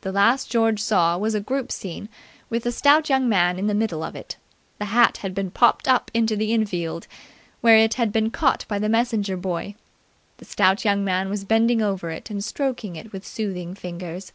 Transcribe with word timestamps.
The 0.00 0.10
last 0.10 0.50
George 0.50 0.82
saw 0.82 1.16
was 1.16 1.36
a 1.36 1.40
group 1.40 1.70
scene 1.70 2.08
with 2.50 2.64
the 2.64 2.72
stout 2.72 3.08
young 3.08 3.28
man 3.28 3.60
in 3.60 3.68
the 3.68 3.76
middle 3.76 4.02
of 4.02 4.16
it. 4.16 4.36
The 4.80 4.86
hat 4.86 5.18
had 5.18 5.36
been 5.36 5.52
popped 5.52 5.86
up 5.86 6.10
into 6.12 6.34
the 6.34 6.52
infield, 6.52 7.06
where 7.60 7.76
it 7.76 7.94
had 7.94 8.10
been 8.12 8.32
caught 8.32 8.64
by 8.66 8.80
the 8.80 8.88
messenger 8.88 9.36
boy. 9.36 9.76
The 10.38 10.46
stout 10.46 10.84
young 10.84 11.04
man 11.04 11.30
was 11.30 11.44
bending 11.44 11.80
over 11.80 12.10
it 12.10 12.28
and 12.28 12.42
stroking 12.44 12.96
it 12.96 13.12
with 13.12 13.24
soothing 13.24 13.76
fingers. 13.76 14.32